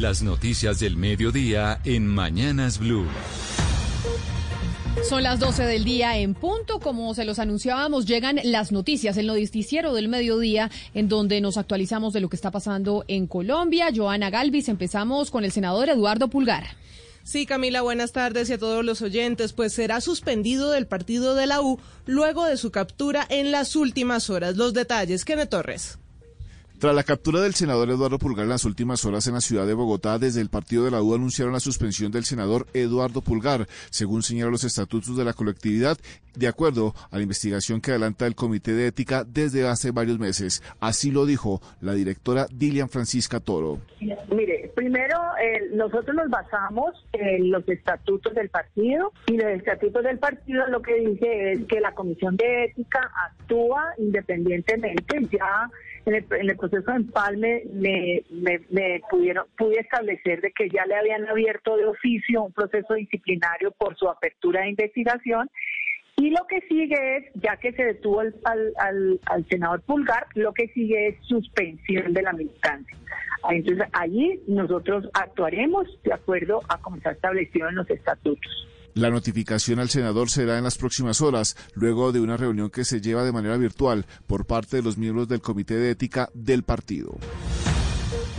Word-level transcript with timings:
Las 0.00 0.22
noticias 0.22 0.80
del 0.80 0.96
mediodía 0.96 1.78
en 1.84 2.06
Mañanas 2.06 2.78
Blue. 2.78 3.06
Son 5.06 5.22
las 5.22 5.38
12 5.40 5.64
del 5.64 5.84
día 5.84 6.16
en 6.16 6.32
punto. 6.32 6.80
Como 6.80 7.12
se 7.12 7.26
los 7.26 7.38
anunciábamos, 7.38 8.06
llegan 8.06 8.40
las 8.44 8.72
noticias, 8.72 9.18
el 9.18 9.26
noticiero 9.26 9.92
del 9.92 10.08
mediodía, 10.08 10.70
en 10.94 11.10
donde 11.10 11.42
nos 11.42 11.58
actualizamos 11.58 12.14
de 12.14 12.20
lo 12.20 12.30
que 12.30 12.36
está 12.36 12.50
pasando 12.50 13.04
en 13.08 13.26
Colombia. 13.26 13.90
Joana 13.94 14.30
Galvis, 14.30 14.70
empezamos 14.70 15.30
con 15.30 15.44
el 15.44 15.52
senador 15.52 15.90
Eduardo 15.90 16.28
Pulgar. 16.28 16.64
Sí, 17.22 17.44
Camila, 17.44 17.82
buenas 17.82 18.12
tardes 18.12 18.48
y 18.48 18.54
a 18.54 18.58
todos 18.58 18.82
los 18.82 19.02
oyentes. 19.02 19.52
Pues 19.52 19.74
será 19.74 20.00
suspendido 20.00 20.70
del 20.70 20.86
partido 20.86 21.34
de 21.34 21.46
la 21.46 21.60
U 21.60 21.78
luego 22.06 22.46
de 22.46 22.56
su 22.56 22.70
captura 22.70 23.26
en 23.28 23.52
las 23.52 23.76
últimas 23.76 24.30
horas. 24.30 24.56
Los 24.56 24.72
detalles, 24.72 25.26
Kenneth 25.26 25.50
Torres. 25.50 25.99
Tras 26.80 26.94
la 26.94 27.02
captura 27.02 27.42
del 27.42 27.52
senador 27.52 27.90
Eduardo 27.90 28.18
Pulgar 28.18 28.44
en 28.44 28.48
las 28.48 28.64
últimas 28.64 29.04
horas 29.04 29.26
en 29.26 29.34
la 29.34 29.42
ciudad 29.42 29.66
de 29.66 29.74
Bogotá, 29.74 30.18
desde 30.18 30.40
el 30.40 30.48
partido 30.48 30.86
de 30.86 30.90
la 30.90 31.02
U 31.02 31.14
anunciaron 31.14 31.52
la 31.52 31.60
suspensión 31.60 32.10
del 32.10 32.24
senador 32.24 32.68
Eduardo 32.72 33.20
Pulgar, 33.20 33.66
según 33.90 34.22
señalan 34.22 34.52
los 34.52 34.64
estatutos 34.64 35.14
de 35.14 35.26
la 35.26 35.34
colectividad, 35.34 35.98
de 36.34 36.48
acuerdo 36.48 36.94
a 37.10 37.18
la 37.18 37.22
investigación 37.22 37.82
que 37.82 37.90
adelanta 37.90 38.26
el 38.26 38.34
Comité 38.34 38.72
de 38.72 38.86
Ética 38.86 39.24
desde 39.24 39.68
hace 39.68 39.90
varios 39.90 40.18
meses. 40.18 40.62
Así 40.80 41.10
lo 41.10 41.26
dijo 41.26 41.60
la 41.82 41.92
directora 41.92 42.46
Dilian 42.50 42.88
Francisca 42.88 43.40
Toro. 43.40 43.80
Mire, 44.00 44.72
primero 44.74 45.18
eh, 45.38 45.68
nosotros 45.74 46.16
nos 46.16 46.30
basamos 46.30 46.94
en 47.12 47.50
los 47.50 47.68
estatutos 47.68 48.34
del 48.34 48.48
partido 48.48 49.12
y 49.26 49.36
los 49.36 49.48
estatutos 49.48 50.02
del 50.02 50.18
partido 50.18 50.66
lo 50.68 50.80
que 50.80 50.94
dice 50.94 51.52
es 51.52 51.64
que 51.66 51.78
la 51.78 51.92
Comisión 51.92 52.38
de 52.38 52.64
Ética 52.64 53.12
actúa 53.26 53.84
independientemente 53.98 55.28
ya 55.30 55.68
en 56.06 56.14
el, 56.14 56.56
proceso 56.56 56.90
de 56.90 56.96
empalme 56.96 57.62
me, 57.72 58.22
me, 58.30 59.00
pudieron, 59.10 59.46
pude 59.56 59.80
establecer 59.80 60.40
de 60.40 60.52
que 60.52 60.68
ya 60.70 60.86
le 60.86 60.94
habían 60.96 61.28
abierto 61.28 61.76
de 61.76 61.86
oficio 61.86 62.42
un 62.42 62.52
proceso 62.52 62.94
disciplinario 62.94 63.70
por 63.72 63.96
su 63.96 64.08
apertura 64.08 64.62
de 64.62 64.70
investigación 64.70 65.50
y 66.16 66.30
lo 66.30 66.46
que 66.46 66.60
sigue 66.68 67.16
es, 67.16 67.24
ya 67.34 67.56
que 67.56 67.72
se 67.72 67.84
detuvo 67.84 68.20
al, 68.20 68.34
al, 68.44 69.20
al, 69.24 69.46
senador 69.48 69.80
Pulgar, 69.82 70.26
lo 70.34 70.52
que 70.52 70.68
sigue 70.68 71.08
es 71.08 71.16
suspensión 71.26 72.12
de 72.12 72.22
la 72.22 72.32
militancia. 72.34 72.96
Entonces, 73.48 73.88
allí 73.92 74.38
nosotros 74.46 75.08
actuaremos 75.14 75.86
de 76.02 76.12
acuerdo 76.12 76.60
a 76.68 76.78
como 76.78 76.96
está 76.96 77.12
establecido 77.12 77.70
en 77.70 77.76
los 77.76 77.88
estatutos. 77.88 78.68
La 78.94 79.10
notificación 79.10 79.78
al 79.78 79.88
senador 79.88 80.30
será 80.30 80.58
en 80.58 80.64
las 80.64 80.76
próximas 80.76 81.20
horas, 81.20 81.56
luego 81.74 82.12
de 82.12 82.20
una 82.20 82.36
reunión 82.36 82.70
que 82.70 82.84
se 82.84 83.00
lleva 83.00 83.24
de 83.24 83.32
manera 83.32 83.56
virtual 83.56 84.06
por 84.26 84.46
parte 84.46 84.76
de 84.76 84.82
los 84.82 84.98
miembros 84.98 85.28
del 85.28 85.40
Comité 85.40 85.74
de 85.74 85.90
Ética 85.90 86.28
del 86.34 86.64
partido. 86.64 87.18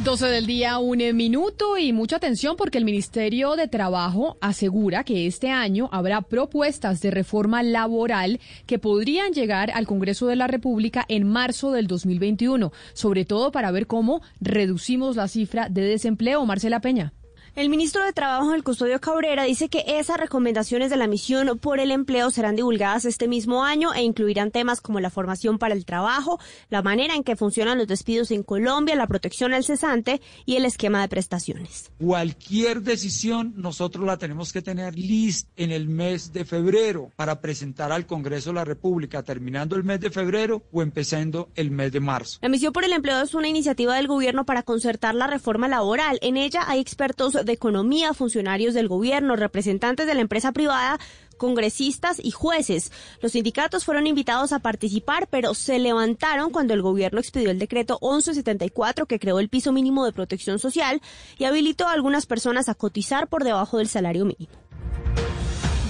12 0.04 0.26
del 0.28 0.48
día, 0.48 0.80
un 0.80 0.98
minuto 1.16 1.78
y 1.78 1.94
mucha 1.94 2.16
atención 2.16 2.56
porque 2.58 2.80
el 2.80 2.86
Ministerio 2.86 3.56
de 3.56 3.68
Trabajo 3.68 4.38
asegura 4.42 5.04
que 5.04 5.28
este 5.28 5.52
año 5.52 5.90
habrá 5.92 6.22
propuestas 6.24 7.02
de 7.02 7.12
reforma 7.12 7.62
laboral 7.62 8.40
que 8.66 8.80
podrían 8.80 9.32
llegar 9.32 9.70
al 9.70 9.86
Congreso 9.86 10.26
de 10.26 10.36
la 10.36 10.48
República 10.48 11.06
en 11.08 11.28
marzo 11.28 11.72
del 11.72 11.86
2021, 11.86 12.72
sobre 12.94 13.26
todo 13.26 13.52
para 13.52 13.70
ver 13.70 13.86
cómo 13.86 14.22
reducimos 14.40 15.16
la 15.16 15.28
cifra 15.28 15.70
de 15.70 15.82
desempleo. 15.82 16.46
Marcela 16.48 16.82
Peña. 16.82 17.14
El 17.54 17.68
ministro 17.68 18.02
de 18.06 18.14
Trabajo, 18.14 18.54
el 18.54 18.64
Custodio 18.64 19.02
Cabrera, 19.02 19.44
dice 19.44 19.68
que 19.68 19.84
esas 19.86 20.18
recomendaciones 20.18 20.90
de 20.90 20.96
la 20.96 21.08
misión 21.08 21.60
por 21.60 21.82
el 21.82 21.92
empleo 21.92 22.32
serán 22.32 22.56
divulgadas 22.56 23.04
este 23.04 23.28
mismo 23.28 23.66
año 23.66 23.94
e 23.94 24.04
incluirán 24.04 24.52
temas 24.52 24.80
como 24.80 25.02
la 25.02 25.10
formación 25.10 25.58
para 25.60 25.74
el 25.74 25.84
trabajo, 25.84 26.40
la 26.70 26.82
manera 26.82 27.14
en 27.14 27.26
que 27.26 27.36
funcionan 27.36 27.78
los 27.78 27.88
despidos 27.88 28.32
en 28.32 28.44
Colombia, 28.44 28.96
la 28.96 29.06
protección 29.06 29.54
al 29.54 29.66
cesante 29.66 30.22
y 30.46 30.56
el 30.56 30.64
esquema 30.64 31.02
de 31.02 31.10
prestaciones. 31.10 31.92
Cualquier 32.00 32.84
decisión 32.84 33.54
nosotros 33.58 34.06
la 34.06 34.16
tenemos 34.16 34.54
que 34.54 34.62
tener 34.62 34.98
lista 34.98 35.52
en 35.58 35.72
el 35.74 35.90
mes 35.90 36.32
de 36.32 36.46
febrero 36.46 37.12
para 37.18 37.42
presentar 37.42 37.92
al 37.92 38.06
Congreso 38.06 38.52
de 38.52 38.56
la 38.56 38.66
República, 38.66 39.24
terminando 39.24 39.76
el 39.76 39.84
mes 39.84 40.00
de 40.00 40.10
febrero 40.10 40.64
o 40.72 40.82
empezando 40.82 41.50
el 41.56 41.70
mes 41.70 41.92
de 41.92 42.00
marzo. 42.00 42.40
La 42.42 42.48
misión 42.48 42.72
por 42.72 42.86
el 42.86 42.94
empleo 42.94 43.22
es 43.22 43.34
una 43.34 43.50
iniciativa 43.50 43.98
del 43.98 44.08
gobierno 44.08 44.46
para 44.46 44.64
concertar 44.64 45.16
la 45.16 45.28
reforma 45.28 45.68
laboral. 45.68 46.18
En 46.22 46.38
ella 46.38 46.64
hay 46.66 46.80
expertos 46.80 47.41
de 47.44 47.54
Economía, 47.54 48.14
funcionarios 48.14 48.74
del 48.74 48.88
gobierno, 48.88 49.36
representantes 49.36 50.08
de 50.08 50.16
la 50.16 50.22
empresa 50.22 50.52
privada, 50.52 51.00
congresistas 51.38 52.20
y 52.24 52.30
jueces. 52.30 52.92
Los 53.20 53.32
sindicatos 53.32 53.84
fueron 53.84 54.06
invitados 54.06 54.54
a 54.54 54.60
participar, 54.60 55.28
pero 55.28 55.56
se 55.56 55.80
levantaron 55.80 56.52
cuando 56.52 56.76
el 56.76 56.84
gobierno 56.84 57.20
expidió 57.20 57.50
el 57.50 57.58
decreto 57.58 57.98
1174 58.02 59.08
que 59.08 59.18
creó 59.18 59.40
el 59.40 59.50
piso 59.50 59.72
mínimo 59.72 60.06
de 60.06 60.14
protección 60.14 60.60
social 60.60 61.02
y 61.40 61.46
habilitó 61.46 61.88
a 61.88 61.94
algunas 61.94 62.28
personas 62.28 62.70
a 62.70 62.76
cotizar 62.76 63.28
por 63.28 63.44
debajo 63.44 63.80
del 63.80 63.88
salario 63.88 64.26
mínimo. 64.26 64.54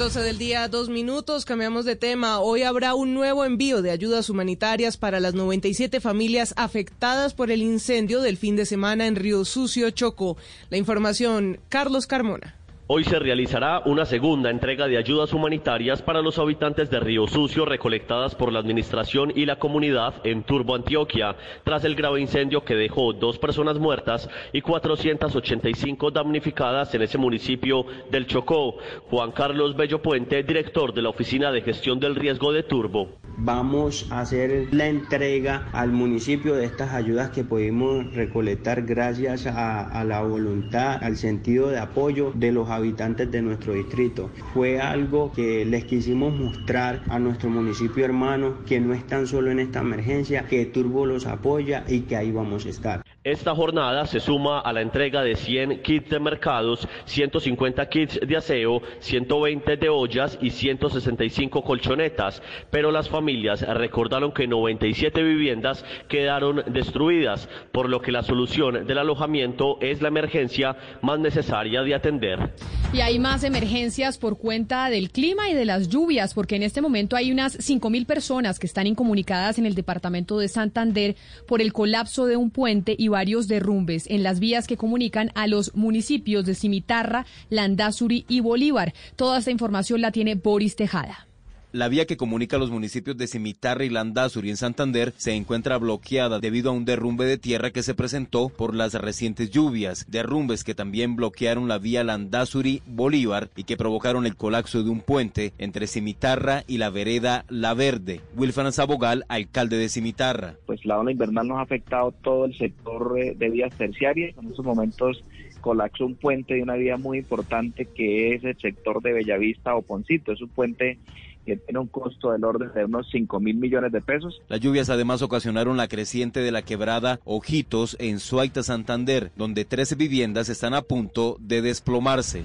12 0.02 0.22
del 0.22 0.40
día, 0.40 0.68
dos 0.68 0.90
minutos, 0.90 1.46
cambiamos 1.46 1.86
de 1.86 1.96
tema. 1.96 2.40
Hoy 2.40 2.64
habrá 2.64 2.96
un 2.96 3.14
nuevo 3.14 3.46
envío 3.46 3.84
de 3.84 3.92
ayudas 3.92 4.32
humanitarias 4.32 4.98
para 4.98 5.20
las 5.20 5.36
97 5.36 6.02
familias 6.02 6.56
afectadas 6.58 7.36
por 7.36 7.52
el 7.52 7.62
incendio 7.62 8.22
del 8.22 8.36
fin 8.36 8.56
de 8.56 8.66
semana 8.66 9.06
en 9.06 9.16
Río 9.16 9.46
Sucio, 9.46 9.92
Choco. 9.92 10.38
La 10.72 10.78
información, 10.78 11.60
Carlos 11.70 12.08
Carmona. 12.08 12.56
Hoy 12.94 13.06
se 13.06 13.20
realizará 13.20 13.84
una 13.86 14.06
segunda 14.06 14.50
entrega 14.50 14.86
de 14.86 14.98
ayudas 14.98 15.32
humanitarias 15.32 16.02
para 16.02 16.22
los 16.22 16.38
habitantes 16.40 16.90
de 16.90 17.00
Río 17.00 17.26
Sucio 17.26 17.64
recolectadas 17.64 18.36
por 18.36 18.52
la 18.52 18.60
administración 18.60 19.32
y 19.34 19.46
la 19.46 19.60
comunidad 19.60 20.16
en 20.26 20.44
Turbo, 20.44 20.76
Antioquia, 20.76 21.38
tras 21.64 21.86
el 21.86 21.96
grave 21.96 22.20
incendio 22.20 22.66
que 22.66 22.76
dejó 22.76 23.14
dos 23.14 23.40
personas 23.40 23.80
muertas 23.80 24.30
y 24.52 24.60
485 24.60 26.12
damnificadas 26.12 26.94
en 26.94 27.04
ese 27.04 27.18
municipio 27.18 27.86
del 28.10 28.28
Chocó. 28.28 28.76
Juan 29.10 29.32
Carlos 29.32 29.78
Bello 29.78 30.02
Puente, 30.02 30.44
director 30.44 30.94
de 30.94 31.02
la 31.02 31.12
Oficina 31.12 31.50
de 31.50 31.62
Gestión 31.62 31.98
del 31.98 32.16
Riesgo 32.16 32.52
de 32.52 32.64
Turbo. 32.64 33.08
Vamos 33.38 34.12
a 34.12 34.20
hacer 34.20 34.68
la 34.72 34.88
entrega 34.88 35.70
al 35.72 35.94
municipio 35.94 36.56
de 36.56 36.66
estas 36.66 36.94
ayudas 36.94 37.30
que 37.30 37.46
pudimos 37.46 38.14
recolectar 38.14 38.82
gracias 38.82 39.48
a, 39.48 39.80
a 39.80 40.04
la 40.04 40.22
voluntad, 40.24 41.02
al 41.02 41.16
sentido 41.16 41.70
de 41.70 41.80
apoyo 41.80 42.34
de 42.36 42.52
los 42.52 42.70
habitantes 42.70 42.81
habitantes 42.82 43.32
de 43.32 43.42
nuestro 43.42 43.74
distrito. 43.74 44.30
Fue 44.54 44.80
algo 44.80 45.32
que 45.32 45.66
les 45.66 45.86
quisimos 45.86 46.34
mostrar 46.34 47.02
a 47.10 47.20
nuestro 47.20 47.50
municipio 47.50 48.04
hermano 48.04 48.66
que 48.66 48.80
no 48.80 48.94
están 48.94 49.28
solo 49.28 49.52
en 49.52 49.60
esta 49.60 49.80
emergencia, 49.80 50.48
que 50.48 50.66
Turbo 50.66 51.06
los 51.06 51.26
apoya 51.26 51.84
y 51.88 52.02
que 52.02 52.16
ahí 52.16 52.32
vamos 52.32 52.66
a 52.66 52.70
estar. 52.70 53.04
Esta 53.24 53.54
jornada 53.54 54.08
se 54.08 54.20
suma 54.20 54.62
a 54.62 54.74
la 54.74 54.82
entrega 54.82 55.22
de 55.22 55.36
100 55.36 55.84
kits 55.84 56.10
de 56.10 56.20
mercados, 56.20 56.88
150 57.06 57.88
kits 57.88 58.20
de 58.20 58.36
aseo, 58.36 58.82
120 58.98 59.78
de 59.78 59.90
ollas 59.90 60.40
y 60.42 60.50
165 60.50 61.64
colchonetas, 61.64 62.42
pero 62.72 62.92
las 62.92 63.10
familias 63.10 63.62
recordaron 63.62 64.32
que 64.32 64.48
97 64.48 65.22
viviendas 65.22 65.86
quedaron 66.08 66.64
destruidas, 66.74 67.48
por 67.72 67.90
lo 67.90 68.02
que 68.02 68.12
la 68.12 68.24
solución 68.24 68.88
del 68.88 68.98
alojamiento 68.98 69.78
es 69.82 70.02
la 70.02 70.08
emergencia 70.08 70.76
más 71.04 71.20
necesaria 71.20 71.84
de 71.84 71.94
atender. 71.94 72.56
Y 72.92 73.02
hay 73.02 73.20
más 73.20 73.44
emergencias 73.44 74.18
por 74.18 74.40
cuenta 74.40 74.90
del 74.90 75.12
clima 75.12 75.48
y 75.48 75.54
de 75.54 75.66
las 75.66 75.90
lluvias, 75.90 76.34
porque 76.34 76.56
en 76.56 76.64
este 76.64 76.82
momento 76.82 77.16
hay 77.16 77.32
unas 77.32 77.56
5.000 77.60 78.08
personas 78.08 78.58
que 78.58 78.66
están 78.66 78.88
incomunicadas 78.88 79.60
en 79.60 79.68
el 79.68 79.76
departamento 79.76 80.40
de 80.40 80.48
Santander 80.48 81.16
por 81.46 81.62
el 81.62 81.72
colapso 81.72 82.26
de 82.26 82.36
un 82.36 82.50
puente 82.50 82.96
y 82.98 83.11
varios 83.12 83.48
derrumbes 83.48 84.08
en 84.10 84.24
las 84.24 84.40
vías 84.40 84.66
que 84.66 84.78
comunican 84.78 85.32
a 85.36 85.46
los 85.46 85.76
municipios 85.76 86.46
de 86.46 86.56
Cimitarra, 86.56 87.28
Landazuri 87.50 88.26
y 88.28 88.40
Bolívar. 88.40 88.96
Toda 89.16 89.38
esta 89.38 89.52
información 89.52 90.02
la 90.02 90.12
tiene 90.12 90.34
Boris 90.34 90.76
Tejada. 90.76 91.28
La 91.74 91.88
vía 91.88 92.06
que 92.06 92.18
comunica 92.18 92.58
los 92.58 92.70
municipios 92.70 93.16
de 93.16 93.28
Cimitarra 93.28 93.86
y 93.86 93.90
Landazuri 93.90 94.50
en 94.50 94.58
Santander 94.58 95.14
se 95.16 95.32
encuentra 95.36 95.78
bloqueada 95.78 96.42
debido 96.42 96.70
a 96.70 96.74
un 96.74 96.84
derrumbe 96.84 97.24
de 97.24 97.38
tierra 97.38 97.72
que 97.72 97.82
se 97.82 97.94
presentó 97.94 98.50
por 98.50 98.76
las 98.76 98.94
recientes 98.94 99.52
lluvias, 99.52 100.06
derrumbes 100.10 100.66
que 100.66 100.76
también 100.76 101.16
bloquearon 101.16 101.70
la 101.70 101.78
vía 101.78 102.04
Landazuri-Bolívar 102.04 103.52
y 103.56 103.64
que 103.64 103.78
provocaron 103.78 104.26
el 104.26 104.36
colapso 104.36 104.84
de 104.84 104.90
un 104.90 105.00
puente 105.00 105.54
entre 105.60 105.88
Cimitarra 105.88 106.66
y 106.68 106.78
la 106.78 106.90
vereda 106.90 107.46
La 107.48 107.74
Verde. 107.74 108.20
Wilfran 108.36 108.74
Sabogal, 108.74 109.24
alcalde 109.30 109.78
de 109.78 109.88
Cimitarra. 109.88 110.58
Pues 110.72 110.86
la 110.86 110.98
ola 110.98 111.12
invernal 111.12 111.50
nos 111.50 111.58
ha 111.58 111.64
afectado 111.64 112.14
todo 112.14 112.46
el 112.46 112.58
sector 112.58 113.20
eh, 113.20 113.36
de 113.38 113.50
vías 113.50 113.76
terciarias. 113.76 114.38
En 114.38 114.48
estos 114.48 114.64
momentos 114.64 115.22
colapsó 115.60 116.06
un 116.06 116.16
puente 116.16 116.54
de 116.54 116.64
una 116.64 116.76
vía 116.76 116.96
muy 116.96 117.18
importante 117.18 117.88
que 117.94 118.34
es 118.34 118.46
el 118.46 118.58
sector 118.58 119.02
de 119.02 119.12
Bellavista 119.12 119.76
o 119.76 119.82
Poncito. 119.82 120.32
Es 120.32 120.42
un 120.42 120.48
puente 120.48 120.98
que 121.46 121.58
tiene 121.58 121.80
un 121.80 121.88
costo 121.88 122.32
del 122.32 122.46
orden 122.46 122.72
de 122.74 122.86
unos 122.86 123.10
5 123.12 123.42
mil 123.42 123.58
millones 123.58 123.92
de 123.92 124.00
pesos. 124.00 124.42
Las 124.48 124.62
lluvias 124.62 124.90
además 124.90 125.22
ocasionaron 125.22 125.76
la 125.76 125.90
creciente 125.90 126.40
de 126.40 126.54
la 126.54 126.62
quebrada 126.62 127.20
Ojitos 127.26 127.98
en 128.00 128.20
Suaita, 128.20 128.64
Santander, 128.64 129.34
donde 129.36 129.66
13 129.66 129.96
viviendas 129.96 130.48
están 130.48 130.74
a 130.74 130.84
punto 130.84 131.36
de 131.42 131.62
desplomarse. 131.62 132.44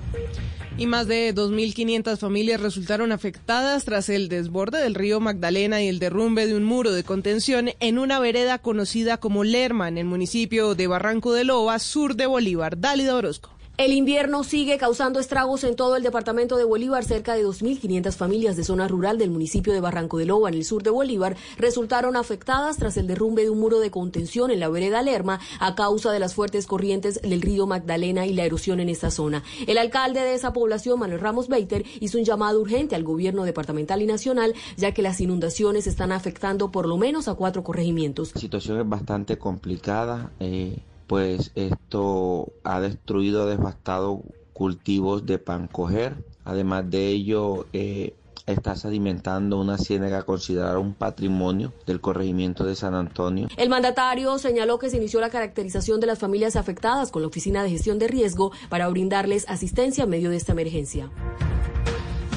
Y 0.79 0.87
más 0.87 1.07
de 1.07 1.35
2.500 1.35 2.19
familias 2.19 2.61
resultaron 2.61 3.11
afectadas 3.11 3.87
tras 3.87 4.11
el 4.11 4.29
desborde 4.29 4.79
del 4.83 4.95
río 4.95 5.21
Magdalena 5.21 5.83
y 5.83 5.89
el 5.89 5.99
derrumbe 5.99 6.47
de 6.47 6.55
un 6.55 6.65
muro 6.65 6.93
de 6.93 7.03
contención 7.03 7.71
en 7.81 7.99
una 7.99 8.19
vereda 8.21 8.59
conocida 8.59 9.17
como 9.17 9.43
Lerma, 9.43 9.89
en 9.89 9.97
el 9.97 10.05
municipio 10.05 10.75
de 10.75 10.87
Barranco 10.87 11.33
de 11.33 11.45
Loba, 11.45 11.79
sur 11.79 12.15
de 12.15 12.27
Bolívar. 12.27 12.79
Dálida 12.79 13.17
Orozco. 13.17 13.56
El 13.79 13.93
invierno 13.93 14.43
sigue 14.43 14.79
causando 14.79 15.21
estragos 15.21 15.63
en 15.63 15.77
todo 15.77 15.97
el 15.97 16.03
departamento 16.03 16.57
de 16.57 16.65
Bolívar. 16.65 17.05
Cerca 17.05 17.35
de 17.35 17.45
2.500 17.45 18.11
familias 18.13 18.57
de 18.57 18.65
zona 18.65 18.89
rural 18.89 19.19
del 19.19 19.31
municipio 19.31 19.75
de 19.75 19.81
Barranco 19.81 20.17
de 20.17 20.25
Loba, 20.25 20.49
en 20.49 20.55
el 20.55 20.65
sur 20.65 20.83
de 20.83 20.89
Bolívar, 20.89 21.37
resultaron 21.59 22.17
afectadas 22.17 22.79
tras 22.79 22.97
el 22.97 23.07
derrumbe 23.07 23.43
de 23.43 23.51
un 23.51 23.61
muro 23.61 23.79
de 23.79 23.91
contención 23.91 24.51
en 24.51 24.61
la 24.61 24.71
vereda 24.71 25.03
Lerma 25.03 25.41
a 25.61 25.75
causa 25.75 26.11
de 26.11 26.19
las 26.19 26.35
fuertes 26.35 26.67
corrientes 26.67 27.21
del 27.21 27.43
río 27.43 27.67
Magdalena 27.67 28.25
y 28.25 28.33
la 28.33 28.47
erosión 28.47 28.81
en 28.81 28.89
esta 28.89 29.11
zona. 29.11 29.43
El 29.67 29.77
alcalde 29.77 30.21
de 30.21 30.33
esa 30.33 30.55
población, 30.55 30.99
Manuel 30.99 31.21
Ramos 31.21 31.49
Beiter, 31.49 31.85
hizo 32.01 32.17
un 32.17 32.25
llamado 32.25 32.59
urgente 32.59 32.95
al 32.95 33.05
gobierno 33.05 33.45
departamental 33.45 34.01
y 34.01 34.07
nacional, 34.07 34.55
ya 34.79 34.93
que 34.93 35.03
las 35.03 35.21
inundaciones 35.21 35.87
están 35.87 36.13
afectando 36.13 36.73
por 36.73 36.87
lo 36.87 36.97
menos 36.97 37.29
a 37.29 37.35
cuatro 37.35 37.63
corregimientos. 37.63 38.35
La 38.35 38.41
situación 38.41 38.81
es 38.81 38.89
bastante 38.89 39.37
complicada. 39.37 40.31
Eh 40.41 40.79
pues 41.07 41.53
esto 41.55 42.53
ha 42.65 42.81
destruido, 42.81 43.47
devastado 43.47 44.23
cultivos 44.53 45.27
de 45.27 45.39
pan 45.39 45.69
coger. 45.69 46.17
Además 46.45 46.91
de 46.91 47.09
ello, 47.09 47.67
eh, 47.73 48.15
está 48.47 48.77
sedimentando 48.77 49.61
una 49.61 49.77
ciénaga 49.77 50.23
considerada 50.23 50.79
un 50.79 50.95
patrimonio 50.95 51.73
del 51.85 52.01
corregimiento 52.01 52.65
de 52.65 52.77
San 52.77 52.95
Antonio. 52.95 53.49
El 53.57 53.69
mandatario 53.69 54.39
señaló 54.39 54.79
que 54.79 54.89
se 54.89 54.97
inició 54.97 55.21
la 55.21 55.31
caracterización 55.31 56.01
de 56.01 56.07
las 56.07 56.19
familias 56.19 56.57
afectadas 56.57 57.11
con 57.11 57.23
la 57.23 57.29
Oficina 57.29 57.63
de 57.63 57.71
Gestión 57.71 57.99
de 57.99 58.09
Riesgo 58.09 58.53
para 58.69 58.89
brindarles 58.89 59.45
asistencia 59.49 60.05
en 60.05 60.11
medio 60.11 60.31
de 60.31 60.37
esta 60.37 60.53
emergencia. 60.53 61.11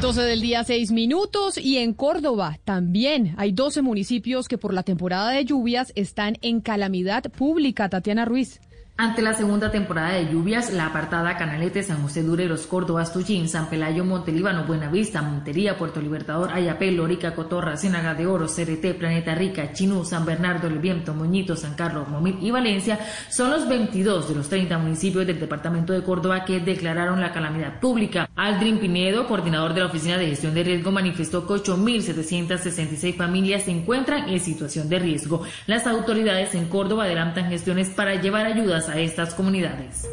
12 0.01 0.21
del 0.21 0.39
día, 0.39 0.63
6 0.63 0.91
minutos. 0.93 1.57
Y 1.57 1.77
en 1.77 1.93
Córdoba 1.93 2.57
también 2.63 3.33
hay 3.37 3.51
12 3.51 3.81
municipios 3.81 4.47
que 4.47 4.57
por 4.57 4.73
la 4.73 4.83
temporada 4.83 5.31
de 5.31 5.43
lluvias 5.43 5.91
están 5.95 6.37
en 6.41 6.61
calamidad 6.61 7.23
pública. 7.23 7.89
Tatiana 7.89 8.23
Ruiz. 8.23 8.61
Ante 9.01 9.21
la 9.21 9.33
segunda 9.33 9.71
temporada 9.71 10.15
de 10.15 10.29
lluvias, 10.29 10.73
la 10.73 10.87
apartada 10.87 11.37
Canalete, 11.37 11.83
San 11.83 12.01
José 12.01 12.21
Dureros, 12.21 12.67
Córdoba, 12.67 13.03
Estuchín, 13.03 13.47
San 13.47 13.69
Pelayo, 13.69 14.03
Montelíbano, 14.03 14.65
Buenavista, 14.65 15.21
Montería, 15.21 15.77
Puerto 15.77 16.01
Libertador, 16.01 16.51
Ayapel, 16.51 16.97
Lorica, 16.97 17.33
Cotorra, 17.33 17.77
Ciénaga 17.77 18.13
de 18.13 18.27
Oro, 18.27 18.47
CRT, 18.47 18.97
Planeta 18.99 19.33
Rica, 19.35 19.71
Chinú, 19.71 20.03
San 20.03 20.25
Bernardo, 20.25 20.67
El 20.67 20.79
Viento, 20.79 21.13
Moñito, 21.13 21.55
San 21.55 21.75
Carlos, 21.75 22.09
Momil 22.09 22.39
y 22.41 22.51
Valencia 22.51 22.99
son 23.29 23.51
los 23.51 23.69
22 23.69 24.27
de 24.27 24.35
los 24.35 24.49
30 24.49 24.77
municipios 24.79 25.25
del 25.25 25.39
departamento 25.39 25.93
de 25.93 26.03
Córdoba 26.03 26.43
que 26.43 26.59
declararon 26.59 27.21
la 27.21 27.31
calamidad 27.31 27.79
pública. 27.79 28.29
Aldrin 28.35 28.79
Pinedo, 28.79 29.29
coordinador 29.29 29.73
de 29.73 29.79
la 29.79 29.85
Oficina 29.85 30.17
de 30.17 30.27
Gestión 30.27 30.53
de 30.53 30.63
Riesgo, 30.63 30.91
manifestó 30.91 31.47
que 31.47 31.53
8.766 31.53 33.15
familias 33.15 33.63
se 33.63 33.71
encuentran 33.71 34.27
en 34.27 34.41
situación 34.41 34.89
de 34.89 34.99
riesgo. 34.99 35.43
Las 35.67 35.87
autoridades 35.87 36.53
en 36.53 36.67
Córdoba 36.67 37.05
adelantan 37.05 37.49
gestiones 37.49 37.91
para 37.91 38.15
llevar 38.15 38.45
ayudas 38.45 38.88
a 38.89 38.99
estas 38.99 39.33
comunidades. 39.33 40.07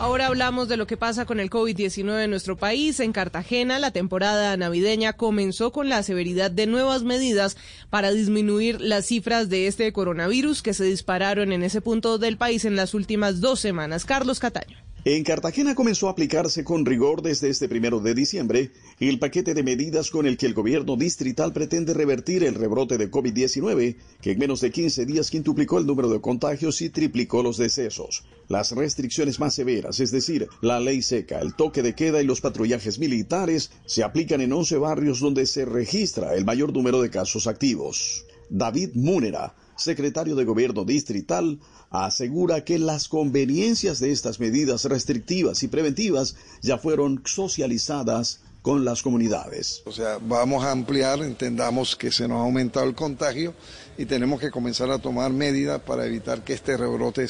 Ahora 0.00 0.26
hablamos 0.26 0.68
de 0.68 0.76
lo 0.76 0.86
que 0.86 0.96
pasa 0.96 1.24
con 1.24 1.40
el 1.40 1.50
COVID-19 1.50 2.24
en 2.24 2.30
nuestro 2.30 2.56
país. 2.56 3.00
En 3.00 3.12
Cartagena, 3.12 3.78
la 3.78 3.90
temporada 3.90 4.56
navideña 4.56 5.14
comenzó 5.14 5.72
con 5.72 5.88
la 5.88 6.02
severidad 6.02 6.50
de 6.50 6.66
nuevas 6.66 7.04
medidas 7.04 7.56
para 7.90 8.10
disminuir 8.10 8.80
las 8.80 9.06
cifras 9.06 9.48
de 9.48 9.66
este 9.66 9.92
coronavirus 9.92 10.62
que 10.62 10.74
se 10.74 10.84
dispararon 10.84 11.52
en 11.52 11.62
ese 11.62 11.80
punto 11.80 12.18
del 12.18 12.36
país 12.36 12.64
en 12.64 12.76
las 12.76 12.92
últimas 12.92 13.40
dos 13.40 13.60
semanas. 13.60 14.04
Carlos 14.04 14.40
Cataño. 14.40 14.76
En 15.06 15.22
Cartagena 15.22 15.74
comenzó 15.74 16.08
a 16.08 16.12
aplicarse 16.12 16.64
con 16.64 16.86
rigor 16.86 17.20
desde 17.20 17.50
este 17.50 17.68
primero 17.68 18.00
de 18.00 18.14
diciembre 18.14 18.70
el 18.98 19.18
paquete 19.18 19.52
de 19.52 19.62
medidas 19.62 20.10
con 20.10 20.26
el 20.26 20.38
que 20.38 20.46
el 20.46 20.54
gobierno 20.54 20.96
distrital 20.96 21.52
pretende 21.52 21.92
revertir 21.92 22.42
el 22.42 22.54
rebrote 22.54 22.96
de 22.96 23.10
COVID-19, 23.10 23.96
que 24.22 24.30
en 24.30 24.38
menos 24.38 24.62
de 24.62 24.70
15 24.70 25.04
días 25.04 25.30
quintuplicó 25.30 25.78
el 25.78 25.86
número 25.86 26.08
de 26.08 26.22
contagios 26.22 26.80
y 26.80 26.88
triplicó 26.88 27.42
los 27.42 27.58
decesos. 27.58 28.24
Las 28.48 28.72
restricciones 28.72 29.38
más 29.38 29.52
severas, 29.52 30.00
es 30.00 30.10
decir, 30.10 30.48
la 30.62 30.80
ley 30.80 31.02
seca, 31.02 31.38
el 31.40 31.54
toque 31.54 31.82
de 31.82 31.94
queda 31.94 32.22
y 32.22 32.24
los 32.24 32.40
patrullajes 32.40 32.98
militares, 32.98 33.72
se 33.84 34.04
aplican 34.04 34.40
en 34.40 34.54
11 34.54 34.78
barrios 34.78 35.20
donde 35.20 35.44
se 35.44 35.66
registra 35.66 36.34
el 36.34 36.46
mayor 36.46 36.72
número 36.72 37.02
de 37.02 37.10
casos 37.10 37.46
activos. 37.46 38.24
David 38.50 38.90
Múnera, 38.94 39.54
secretario 39.76 40.36
de 40.36 40.44
Gobierno 40.44 40.84
Distrital, 40.84 41.58
asegura 41.90 42.64
que 42.64 42.78
las 42.78 43.08
conveniencias 43.08 44.00
de 44.00 44.12
estas 44.12 44.40
medidas 44.40 44.84
restrictivas 44.84 45.62
y 45.62 45.68
preventivas 45.68 46.36
ya 46.62 46.78
fueron 46.78 47.22
socializadas 47.24 48.40
con 48.64 48.82
las 48.82 49.02
comunidades. 49.02 49.82
O 49.84 49.92
sea, 49.92 50.18
vamos 50.18 50.64
a 50.64 50.70
ampliar, 50.70 51.18
entendamos 51.18 51.96
que 51.96 52.10
se 52.10 52.26
nos 52.26 52.38
ha 52.38 52.44
aumentado 52.44 52.86
el 52.86 52.94
contagio 52.94 53.52
y 53.98 54.06
tenemos 54.06 54.40
que 54.40 54.50
comenzar 54.50 54.90
a 54.90 54.98
tomar 54.98 55.34
medidas 55.34 55.82
para 55.82 56.06
evitar 56.06 56.42
que 56.42 56.54
este 56.54 56.78
rebrote 56.78 57.26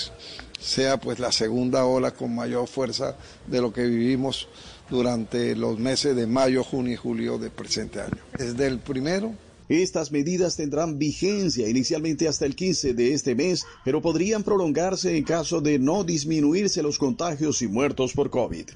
sea 0.61 0.97
pues 1.01 1.19
la 1.19 1.33
segunda 1.33 1.87
ola 1.87 2.13
con 2.13 2.33
mayor 2.33 2.69
fuerza 2.69 3.17
de 3.49 3.61
lo 3.61 3.73
que 3.73 3.83
vivimos 3.83 4.47
durante 4.89 5.57
los 5.57 5.77
meses 5.77 6.15
de 6.15 6.29
mayo, 6.29 6.63
junio 6.63 6.93
y 6.93 6.97
julio 6.97 7.37
del 7.37 7.51
presente 7.51 8.01
año. 8.01 8.23
Desde 8.39 8.69
el 8.69 8.79
primero 8.79 9.35
estas 9.69 10.13
medidas 10.13 10.57
tendrán 10.57 10.99
vigencia 10.99 11.69
inicialmente 11.69 12.29
hasta 12.29 12.47
el 12.47 12.55
15 12.55 12.95
de 12.95 13.15
este 13.15 13.35
mes, 13.35 13.65
pero 13.85 14.03
podrían 14.03 14.43
prolongarse 14.43 15.17
en 15.17 15.25
caso 15.25 15.61
de 15.61 15.79
no 15.79 16.05
disminuirse 16.05 16.83
los 16.83 16.99
contagios 16.99 17.63
y 17.63 17.69
muertos 17.69 18.13
por 18.13 18.31
COVID. 18.31 18.67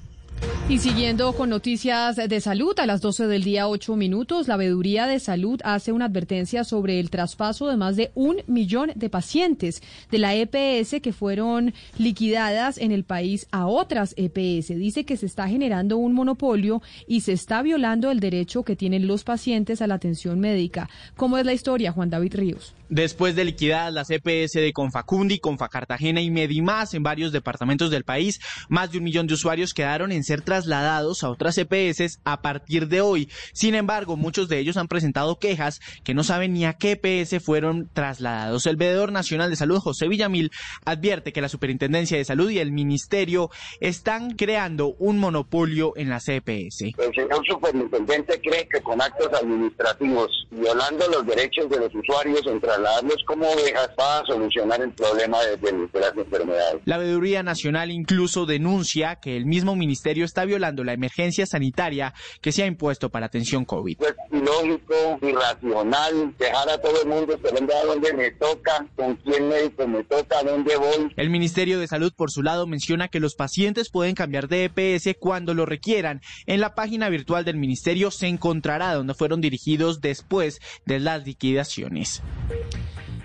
Y 0.69 0.77
siguiendo 0.77 1.33
con 1.33 1.49
noticias 1.49 2.15
de 2.15 2.41
salud, 2.41 2.79
a 2.79 2.85
las 2.85 3.01
12 3.01 3.25
del 3.25 3.43
día 3.43 3.67
8 3.67 3.95
minutos, 3.95 4.47
la 4.47 4.55
Veeduría 4.55 5.07
de 5.07 5.19
Salud 5.19 5.59
hace 5.63 5.91
una 5.91 6.05
advertencia 6.05 6.63
sobre 6.63 6.99
el 6.99 7.09
traspaso 7.09 7.67
de 7.67 7.75
más 7.75 7.95
de 7.95 8.11
un 8.13 8.43
millón 8.45 8.91
de 8.93 9.09
pacientes 9.09 9.81
de 10.11 10.19
la 10.19 10.35
EPS 10.35 11.01
que 11.01 11.11
fueron 11.11 11.73
liquidadas 11.97 12.77
en 12.77 12.91
el 12.91 13.03
país 13.03 13.47
a 13.49 13.65
otras 13.65 14.13
EPS. 14.15 14.67
Dice 14.67 15.05
que 15.05 15.17
se 15.17 15.25
está 15.25 15.47
generando 15.47 15.97
un 15.97 16.13
monopolio 16.13 16.83
y 17.07 17.21
se 17.21 17.33
está 17.33 17.63
violando 17.63 18.11
el 18.11 18.19
derecho 18.19 18.61
que 18.61 18.75
tienen 18.75 19.07
los 19.07 19.23
pacientes 19.23 19.81
a 19.81 19.87
la 19.87 19.95
atención 19.95 20.39
médica. 20.39 20.87
¿Cómo 21.15 21.39
es 21.39 21.47
la 21.47 21.53
historia, 21.53 21.93
Juan 21.93 22.11
David 22.11 22.35
Ríos? 22.35 22.75
Después 22.89 23.35
de 23.35 23.45
liquidadas 23.45 23.93
las 23.93 24.09
EPS 24.09 24.53
de 24.53 24.73
Confacundi, 24.73 25.37
Confacartagena 25.37 26.21
y 26.21 26.31
Medimás 26.31 26.95
en 26.95 27.03
varios 27.03 27.31
departamentos 27.31 27.91
del 27.91 28.03
país, 28.03 28.39
más 28.67 28.91
de 28.91 28.97
un 28.97 29.03
millón 29.03 29.27
de 29.27 29.35
usuarios 29.35 29.75
quedaron 29.75 30.11
en 30.11 30.23
ser 30.23 30.41
trasladados 30.59 31.23
a 31.23 31.29
otras 31.29 31.57
EPS 31.57 32.19
a 32.25 32.41
partir 32.41 32.89
de 32.89 32.99
hoy. 32.99 33.29
Sin 33.53 33.75
embargo, 33.75 34.17
muchos 34.17 34.49
de 34.49 34.59
ellos 34.59 34.75
han 34.75 34.89
presentado 34.89 35.39
quejas 35.39 35.79
que 36.03 36.13
no 36.13 36.23
saben 36.25 36.53
ni 36.53 36.65
a 36.65 36.73
qué 36.73 36.99
EPS 37.01 37.41
fueron 37.41 37.89
trasladados. 37.93 38.65
El 38.65 38.75
Veedor 38.75 39.13
Nacional 39.13 39.49
de 39.49 39.55
Salud, 39.55 39.79
José 39.79 40.09
Villamil, 40.09 40.51
advierte 40.83 41.31
que 41.31 41.41
la 41.41 41.47
Superintendencia 41.47 42.17
de 42.17 42.25
Salud 42.25 42.49
y 42.49 42.59
el 42.59 42.73
Ministerio 42.73 43.49
están 43.79 44.31
creando 44.31 44.95
un 44.99 45.17
monopolio 45.17 45.93
en 45.95 46.09
las 46.09 46.27
EPS. 46.27 46.81
El 46.97 47.15
señor 47.15 47.41
superintendente 47.47 48.41
cree 48.41 48.67
que 48.67 48.81
con 48.81 49.01
actos 49.01 49.29
administrativos, 49.41 50.45
violando 50.51 51.07
los 51.07 51.25
derechos 51.25 51.69
de 51.69 51.79
los 51.79 51.95
usuarios 51.95 52.45
entre 52.47 52.59
trasladarlos 52.69 53.23
como 53.25 53.47
ovejas 53.49 53.89
para 53.95 54.25
solucionar 54.25 54.81
el 54.81 54.91
problema 54.91 55.41
de, 55.41 55.55
de, 55.55 55.99
las 55.99 56.17
enfermedades. 56.17 56.81
La 56.83 56.97
Veeduría 56.97 57.43
Nacional 57.43 57.91
incluso 57.91 58.45
denuncia 58.45 59.15
que 59.15 59.37
el 59.37 59.45
mismo 59.45 59.75
ministerio 59.75 60.25
está 60.25 60.43
violando 60.49 60.83
la 60.83 60.93
emergencia 60.93 61.45
sanitaria 61.45 62.13
que 62.41 62.51
se 62.51 62.63
ha 62.63 62.65
impuesto 62.65 63.09
para 63.09 63.27
atención 63.27 63.63
COVID. 63.63 63.97
Pues 63.97 64.15
ilógico, 64.31 65.19
irracional, 65.21 66.35
dejar 66.37 66.69
a 66.69 66.77
todo 66.77 67.01
el 67.01 67.07
mundo 67.07 67.33
esperando 67.33 67.73
a 67.73 67.85
dónde 67.85 68.13
me 68.13 68.31
toca, 68.31 68.85
con 68.95 69.15
quién 69.17 69.47
médico 69.47 69.87
me 69.87 70.03
toca, 70.03 70.39
a 70.39 70.43
dónde 70.43 70.75
voy. 70.75 71.13
El 71.15 71.29
Ministerio 71.29 71.79
de 71.79 71.87
Salud, 71.87 72.11
por 72.15 72.31
su 72.31 72.43
lado, 72.43 72.67
menciona 72.67 73.07
que 73.07 73.19
los 73.19 73.35
pacientes 73.35 73.89
pueden 73.89 74.15
cambiar 74.15 74.47
de 74.47 74.65
EPS 74.65 75.15
cuando 75.19 75.53
lo 75.53 75.65
requieran. 75.65 76.21
En 76.45 76.59
la 76.59 76.75
página 76.75 77.09
virtual 77.09 77.45
del 77.45 77.57
Ministerio 77.57 78.11
se 78.11 78.27
encontrará 78.27 78.93
donde 78.93 79.13
fueron 79.13 79.41
dirigidos 79.41 80.01
después 80.01 80.59
de 80.85 80.99
las 80.99 81.25
liquidaciones. 81.25 82.21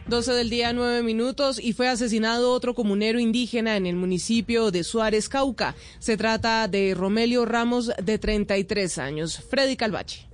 12 0.06 0.32
del 0.32 0.50
día, 0.50 0.72
9 0.72 1.02
minutos, 1.02 1.58
y 1.58 1.72
fue 1.72 1.88
asesinado 1.88 2.52
otro 2.52 2.74
comunero 2.74 3.18
indígena 3.18 3.76
en 3.76 3.86
el 3.86 3.96
municipio 3.96 4.70
de 4.70 4.84
Suárez, 4.84 5.30
Cauca. 5.30 5.74
Se 5.98 6.16
trata 6.16 6.68
de 6.68 6.94
Romelio 6.94 7.46
Ramos, 7.46 7.90
de 8.02 8.18
33 8.18 8.98
años. 8.98 9.42
Freddy 9.48 9.76
Calvache. 9.76 10.28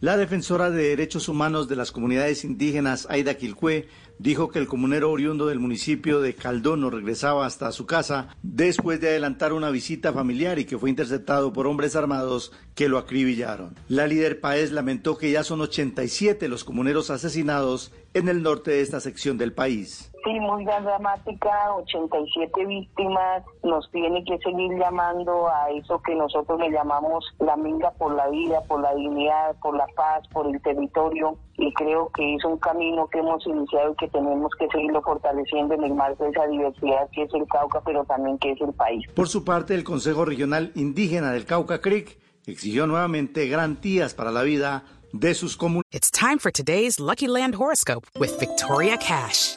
La 0.00 0.16
defensora 0.16 0.70
de 0.70 0.90
derechos 0.90 1.28
humanos 1.28 1.68
de 1.68 1.74
las 1.74 1.90
comunidades 1.90 2.44
indígenas, 2.44 3.08
Aida 3.10 3.34
Quilcue, 3.34 3.88
dijo 4.18 4.48
que 4.48 4.58
el 4.58 4.66
comunero 4.66 5.10
oriundo 5.10 5.46
del 5.46 5.60
municipio 5.60 6.20
de 6.20 6.34
Caldono 6.34 6.90
regresaba 6.90 7.46
hasta 7.46 7.72
su 7.72 7.86
casa 7.86 8.36
después 8.42 9.00
de 9.00 9.08
adelantar 9.08 9.52
una 9.52 9.70
visita 9.70 10.12
familiar 10.12 10.58
y 10.58 10.64
que 10.64 10.78
fue 10.78 10.90
interceptado 10.90 11.52
por 11.52 11.66
hombres 11.66 11.96
armados 11.96 12.52
que 12.74 12.88
lo 12.88 12.98
acribillaron. 12.98 13.74
La 13.88 14.06
líder 14.06 14.40
Paez 14.40 14.72
lamentó 14.72 15.16
que 15.16 15.30
ya 15.30 15.44
son 15.44 15.60
87 15.60 16.48
los 16.48 16.64
comuneros 16.64 17.10
asesinados 17.10 17.92
en 18.14 18.28
el 18.28 18.42
norte 18.42 18.70
de 18.72 18.80
esta 18.80 19.00
sección 19.00 19.38
del 19.38 19.52
país. 19.52 20.12
Sí, 20.24 20.40
muy 20.40 20.64
dramática, 20.64 21.74
87 21.76 22.66
víctimas, 22.66 23.44
nos 23.62 23.90
tiene 23.90 24.24
que 24.24 24.38
seguir 24.38 24.76
llamando 24.78 25.48
a 25.48 25.70
eso 25.70 26.02
que 26.02 26.14
nosotros 26.14 26.58
le 26.58 26.70
llamamos 26.70 27.24
la 27.38 27.56
minga 27.56 27.92
por 27.92 28.14
la 28.14 28.28
vida, 28.28 28.60
por 28.68 28.80
la 28.80 28.94
dignidad, 28.94 29.56
por 29.60 29.76
la 29.76 29.86
paz, 29.96 30.26
por 30.28 30.46
el 30.46 30.60
territorio 30.60 31.38
y 31.58 31.72
creo 31.74 32.08
que 32.10 32.34
es 32.34 32.44
un 32.44 32.56
camino 32.58 33.08
que 33.08 33.18
hemos 33.18 33.44
iniciado 33.46 33.92
y 33.92 33.96
que 33.96 34.07
tenemos 34.08 34.52
que 34.58 34.66
seguirlo 34.68 35.02
fortaleciendo 35.02 35.74
en 35.74 35.84
el 35.84 35.94
marco 35.94 36.24
de 36.24 36.30
esa 36.30 36.46
diversidad 36.46 37.08
que 37.12 37.22
es 37.22 37.34
el 37.34 37.46
Cauca, 37.46 37.80
pero 37.84 38.04
también 38.04 38.38
que 38.38 38.52
es 38.52 38.60
el 38.60 38.72
país. 38.72 39.06
Por 39.14 39.28
su 39.28 39.44
parte, 39.44 39.74
el 39.74 39.84
Consejo 39.84 40.24
Regional 40.24 40.72
Indígena 40.74 41.32
del 41.32 41.44
Cauca 41.44 41.80
Creek 41.80 42.18
exigió 42.46 42.86
nuevamente 42.86 43.48
garantías 43.48 44.14
para 44.14 44.30
la 44.30 44.42
vida 44.42 44.84
de 45.12 45.34
sus 45.34 45.56
comunidades. 45.56 45.88
It's 45.92 46.10
time 46.10 46.38
for 46.38 46.50
today's 46.50 46.98
Lucky 46.98 47.28
Land 47.28 47.54
horoscope 47.54 48.06
with 48.18 48.38
Victoria 48.38 48.96
Cash. 48.98 49.56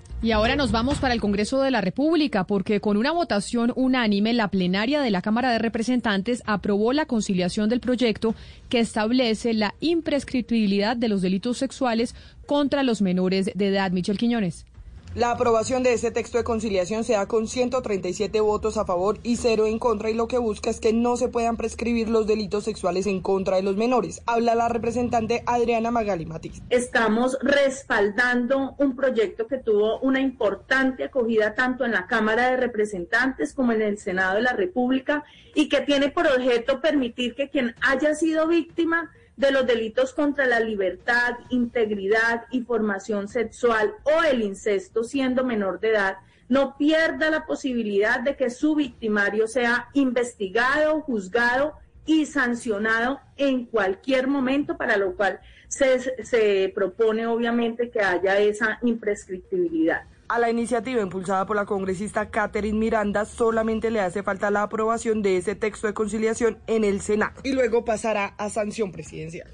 Y 0.23 0.33
ahora 0.33 0.55
nos 0.55 0.71
vamos 0.71 0.99
para 0.99 1.15
el 1.15 1.19
Congreso 1.19 1.63
de 1.63 1.71
la 1.71 1.81
República, 1.81 2.43
porque 2.43 2.79
con 2.79 2.95
una 2.95 3.11
votación 3.11 3.73
unánime, 3.75 4.33
la 4.33 4.49
plenaria 4.49 5.01
de 5.01 5.09
la 5.09 5.23
Cámara 5.23 5.51
de 5.51 5.57
Representantes 5.57 6.43
aprobó 6.45 6.93
la 6.93 7.07
conciliación 7.07 7.69
del 7.69 7.79
proyecto 7.79 8.35
que 8.69 8.79
establece 8.79 9.55
la 9.55 9.73
imprescriptibilidad 9.79 10.95
de 10.95 11.09
los 11.09 11.23
delitos 11.23 11.57
sexuales 11.57 12.13
contra 12.45 12.83
los 12.83 13.01
menores 13.01 13.49
de 13.55 13.67
edad. 13.69 13.91
Michel 13.91 14.19
Quiñones. 14.19 14.67
La 15.13 15.31
aprobación 15.31 15.83
de 15.83 15.91
este 15.91 16.09
texto 16.09 16.37
de 16.37 16.45
conciliación 16.45 17.03
se 17.03 17.11
da 17.13 17.25
con 17.25 17.45
137 17.45 18.39
votos 18.39 18.77
a 18.77 18.85
favor 18.85 19.19
y 19.23 19.35
cero 19.35 19.67
en 19.67 19.77
contra 19.77 20.09
y 20.09 20.13
lo 20.13 20.29
que 20.29 20.37
busca 20.37 20.69
es 20.69 20.79
que 20.79 20.93
no 20.93 21.17
se 21.17 21.27
puedan 21.27 21.57
prescribir 21.57 22.07
los 22.07 22.27
delitos 22.27 22.63
sexuales 22.63 23.07
en 23.07 23.19
contra 23.19 23.57
de 23.57 23.61
los 23.61 23.75
menores. 23.75 24.21
Habla 24.25 24.55
la 24.55 24.69
representante 24.69 25.43
Adriana 25.45 25.91
Magali 25.91 26.25
Matiz. 26.25 26.61
Estamos 26.69 27.37
respaldando 27.41 28.75
un 28.77 28.95
proyecto 28.95 29.47
que 29.47 29.57
tuvo 29.57 29.99
una 29.99 30.21
importante 30.21 31.03
acogida 31.03 31.55
tanto 31.55 31.83
en 31.83 31.91
la 31.91 32.07
Cámara 32.07 32.49
de 32.51 32.55
Representantes 32.55 33.53
como 33.53 33.73
en 33.73 33.81
el 33.81 33.97
Senado 33.97 34.35
de 34.35 34.43
la 34.43 34.53
República 34.53 35.25
y 35.53 35.67
que 35.67 35.81
tiene 35.81 36.07
por 36.07 36.25
objeto 36.25 36.79
permitir 36.79 37.35
que 37.35 37.49
quien 37.49 37.75
haya 37.81 38.15
sido 38.15 38.47
víctima 38.47 39.11
de 39.37 39.51
los 39.51 39.65
delitos 39.65 40.13
contra 40.13 40.45
la 40.45 40.59
libertad, 40.59 41.37
integridad 41.49 42.45
y 42.51 42.61
formación 42.61 43.27
sexual 43.27 43.93
o 44.03 44.23
el 44.23 44.41
incesto 44.41 45.03
siendo 45.03 45.43
menor 45.43 45.79
de 45.79 45.89
edad, 45.89 46.17
no 46.49 46.77
pierda 46.77 47.29
la 47.29 47.45
posibilidad 47.45 48.19
de 48.19 48.35
que 48.35 48.49
su 48.49 48.75
victimario 48.75 49.47
sea 49.47 49.89
investigado, 49.93 51.01
juzgado 51.01 51.75
y 52.05 52.25
sancionado 52.25 53.19
en 53.37 53.65
cualquier 53.65 54.27
momento, 54.27 54.75
para 54.77 54.97
lo 54.97 55.15
cual 55.15 55.39
se, 55.69 56.25
se 56.25 56.71
propone 56.75 57.25
obviamente 57.25 57.89
que 57.89 58.01
haya 58.01 58.37
esa 58.39 58.79
imprescriptibilidad. 58.81 60.03
A 60.31 60.39
la 60.39 60.49
iniciativa 60.49 61.01
impulsada 61.01 61.45
por 61.45 61.57
la 61.57 61.65
congresista 61.65 62.29
Catherine 62.29 62.79
Miranda 62.79 63.25
solamente 63.25 63.91
le 63.91 63.99
hace 63.99 64.23
falta 64.23 64.49
la 64.49 64.63
aprobación 64.63 65.21
de 65.21 65.35
ese 65.35 65.55
texto 65.55 65.87
de 65.87 65.93
conciliación 65.93 66.57
en 66.67 66.85
el 66.85 67.01
Senado 67.01 67.41
y 67.43 67.51
luego 67.51 67.83
pasará 67.83 68.27
a 68.37 68.49
sanción 68.49 68.93
presidencial. 68.93 69.51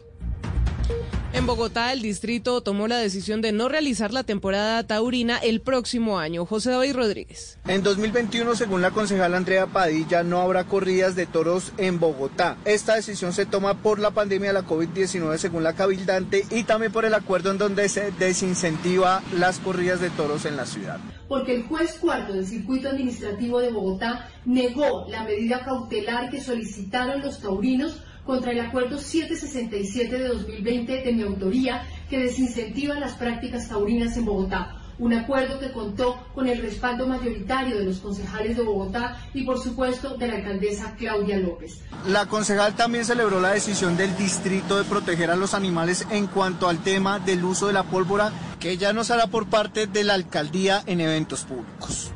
En 1.38 1.46
Bogotá, 1.46 1.94
el 1.94 2.02
distrito 2.02 2.62
tomó 2.62 2.88
la 2.88 2.98
decisión 2.98 3.42
de 3.42 3.52
no 3.52 3.70
realizar 3.70 4.12
la 4.12 4.24
temporada 4.24 4.82
taurina 4.88 5.38
el 5.38 5.62
próximo 5.62 6.18
año. 6.18 6.48
José 6.48 6.72
David 6.72 6.96
Rodríguez. 6.96 7.60
En 7.68 7.84
2021, 7.84 8.56
según 8.56 8.82
la 8.82 8.90
concejala 8.90 9.38
Andrea 9.38 9.68
Padilla, 9.68 10.24
no 10.24 10.42
habrá 10.42 10.64
corridas 10.64 11.16
de 11.16 11.28
toros 11.28 11.74
en 11.78 12.00
Bogotá. 12.00 12.58
Esta 12.66 12.96
decisión 12.96 13.34
se 13.34 13.46
toma 13.46 13.84
por 13.84 14.00
la 14.00 14.10
pandemia 14.10 14.50
de 14.50 14.54
la 14.62 14.66
COVID-19, 14.66 15.38
según 15.38 15.62
la 15.62 15.74
cabildante, 15.74 16.44
y 16.50 16.64
también 16.64 16.92
por 16.92 17.06
el 17.06 17.14
acuerdo 17.14 17.52
en 17.52 17.60
donde 17.60 17.88
se 17.88 18.10
desincentiva 18.14 19.22
las 19.38 19.60
corridas 19.60 20.02
de 20.02 20.10
toros 20.10 20.44
en 20.46 20.58
la 20.58 20.66
ciudad. 20.66 21.00
Porque 21.28 21.54
el 21.54 21.64
juez 21.68 22.00
cuarto 22.00 22.34
del 22.34 22.48
circuito 22.48 22.90
administrativo 22.90 23.60
de 23.60 23.70
Bogotá 23.70 24.28
negó 24.46 25.06
la 25.08 25.24
medida 25.24 25.64
cautelar 25.64 26.32
que 26.32 26.42
solicitaron 26.42 27.22
los 27.22 27.40
taurinos 27.40 28.02
contra 28.28 28.52
el 28.52 28.60
Acuerdo 28.60 29.00
767 29.00 30.20
de 30.20 30.28
2020 30.28 31.02
de 31.02 31.14
mi 31.14 31.24
autoría 31.24 31.88
que 32.10 32.20
desincentiva 32.20 33.00
las 33.00 33.14
prácticas 33.14 33.70
taurinas 33.70 34.18
en 34.18 34.26
Bogotá. 34.26 34.76
Un 35.00 35.14
acuerdo 35.14 35.60
que 35.60 35.72
contó 35.72 36.18
con 36.34 36.48
el 36.48 36.60
respaldo 36.60 37.08
mayoritario 37.08 37.78
de 37.78 37.86
los 37.86 38.00
concejales 38.00 38.58
de 38.58 38.64
Bogotá 38.64 39.16
y, 39.34 39.44
por 39.44 39.60
supuesto, 39.60 40.18
de 40.18 40.28
la 40.28 40.36
alcaldesa 40.38 40.96
Claudia 40.98 41.38
López. 41.38 41.82
La 42.08 42.26
concejal 42.26 42.76
también 42.76 43.06
celebró 43.06 43.40
la 43.40 43.52
decisión 43.52 43.96
del 43.96 44.16
distrito 44.18 44.78
de 44.78 44.84
proteger 44.84 45.30
a 45.30 45.36
los 45.36 45.54
animales 45.54 46.06
en 46.10 46.28
cuanto 46.28 46.68
al 46.68 46.80
tema 46.80 47.20
del 47.20 47.46
uso 47.46 47.68
de 47.68 47.74
la 47.74 47.84
pólvora, 47.84 48.32
que 48.60 48.78
ya 48.78 48.92
no 48.92 49.04
será 49.04 49.28
por 49.28 49.48
parte 49.48 49.86
de 49.88 50.04
la 50.04 50.16
alcaldía 50.16 50.84
en 50.88 51.00
eventos 51.00 51.44
públicos. 51.44 52.12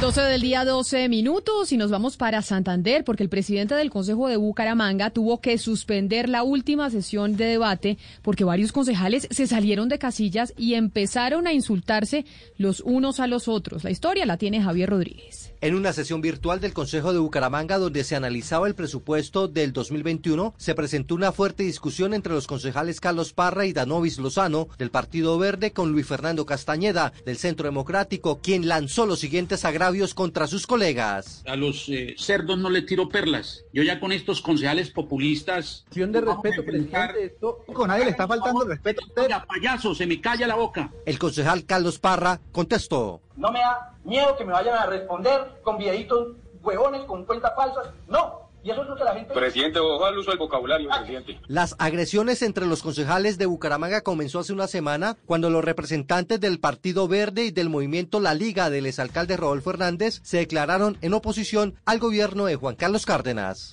12 0.00 0.20
del 0.20 0.42
día, 0.42 0.66
12 0.66 1.08
minutos 1.08 1.72
y 1.72 1.78
nos 1.78 1.90
vamos 1.90 2.18
para 2.18 2.42
Santander 2.42 3.02
porque 3.02 3.22
el 3.22 3.30
presidente 3.30 3.74
del 3.74 3.88
Consejo 3.88 4.28
de 4.28 4.36
Bucaramanga 4.36 5.08
tuvo 5.08 5.40
que 5.40 5.56
suspender 5.56 6.28
la 6.28 6.42
última 6.42 6.90
sesión 6.90 7.36
de 7.36 7.46
debate 7.46 7.96
porque 8.20 8.44
varios 8.44 8.72
concejales 8.72 9.26
se 9.30 9.46
salieron 9.46 9.88
de 9.88 9.98
casillas 9.98 10.52
y 10.58 10.74
empezaron 10.74 11.46
a 11.46 11.54
insultarse 11.54 12.26
los 12.58 12.80
unos 12.80 13.20
a 13.20 13.26
los 13.26 13.48
otros. 13.48 13.84
La 13.84 13.90
historia 13.90 14.26
la 14.26 14.36
tiene 14.36 14.62
Javier 14.62 14.90
Rodríguez. 14.90 15.54
En 15.66 15.74
una 15.74 15.92
sesión 15.92 16.20
virtual 16.20 16.60
del 16.60 16.72
Consejo 16.72 17.12
de 17.12 17.18
Bucaramanga 17.18 17.78
donde 17.78 18.04
se 18.04 18.14
analizaba 18.14 18.68
el 18.68 18.76
presupuesto 18.76 19.48
del 19.48 19.72
2021, 19.72 20.54
se 20.56 20.76
presentó 20.76 21.16
una 21.16 21.32
fuerte 21.32 21.64
discusión 21.64 22.14
entre 22.14 22.32
los 22.32 22.46
concejales 22.46 23.00
Carlos 23.00 23.32
Parra 23.32 23.66
y 23.66 23.72
Danovis 23.72 24.18
Lozano 24.18 24.68
del 24.78 24.92
Partido 24.92 25.36
Verde 25.40 25.72
con 25.72 25.90
Luis 25.90 26.06
Fernando 26.06 26.46
Castañeda 26.46 27.12
del 27.24 27.36
Centro 27.36 27.66
Democrático, 27.66 28.38
quien 28.40 28.68
lanzó 28.68 29.06
los 29.06 29.18
siguientes 29.18 29.64
agravios 29.64 30.14
contra 30.14 30.46
sus 30.46 30.68
colegas. 30.68 31.42
A 31.48 31.56
los 31.56 31.88
eh, 31.88 32.14
cerdos 32.16 32.60
no 32.60 32.70
le 32.70 32.82
tiro 32.82 33.08
perlas. 33.08 33.64
Yo 33.72 33.82
ya 33.82 33.98
con 33.98 34.12
estos 34.12 34.42
concejales 34.42 34.90
populistas... 34.90 35.84
de 35.92 36.20
respeto, 36.20 36.64
presidente. 36.64 37.24
Esto, 37.24 37.64
con 37.72 37.88
nadie 37.88 38.04
le 38.04 38.12
está 38.12 38.28
faltando 38.28 38.62
el 38.62 38.68
respeto 38.68 39.02
a 39.02 39.06
usted. 39.08 39.36
payaso, 39.48 39.96
se 39.96 40.06
me 40.06 40.20
calla 40.20 40.46
la 40.46 40.54
boca. 40.54 40.92
El 41.04 41.18
concejal 41.18 41.66
Carlos 41.66 41.98
Parra 41.98 42.40
contestó. 42.52 43.25
No 43.36 43.52
me 43.52 43.60
da 43.60 43.92
miedo 44.04 44.36
que 44.36 44.44
me 44.44 44.52
vayan 44.52 44.76
a 44.76 44.86
responder 44.86 45.60
con 45.62 45.78
videitos 45.78 46.36
huevones, 46.62 47.04
con 47.04 47.24
cuentas 47.24 47.54
falsas. 47.54 47.88
No, 48.08 48.35
Y 48.66 48.70
eso 48.72 48.82
es 48.82 48.88
lo 48.88 48.96
que 48.96 49.04
la 49.04 49.14
gente... 49.14 49.32
Presidente, 49.32 49.78
ojo 49.78 50.04
al 50.04 50.18
uso 50.18 50.32
del 50.32 50.40
vocabulario, 50.40 50.88
presidente. 50.90 51.38
Las 51.46 51.76
agresiones 51.78 52.42
entre 52.42 52.66
los 52.66 52.82
concejales 52.82 53.38
de 53.38 53.46
Bucaramanga 53.46 54.00
comenzó 54.00 54.40
hace 54.40 54.52
una 54.52 54.66
semana 54.66 55.16
cuando 55.24 55.50
los 55.50 55.64
representantes 55.64 56.40
del 56.40 56.58
Partido 56.58 57.06
Verde 57.06 57.44
y 57.44 57.50
del 57.52 57.68
movimiento 57.68 58.18
La 58.18 58.34
Liga 58.34 58.68
del 58.68 58.86
exalcalde 58.86 59.36
Rodolfo 59.36 59.70
Hernández 59.70 60.18
se 60.24 60.38
declararon 60.38 60.98
en 61.00 61.14
oposición 61.14 61.76
al 61.84 62.00
gobierno 62.00 62.46
de 62.46 62.56
Juan 62.56 62.74
Carlos 62.74 63.06
Cárdenas. 63.06 63.72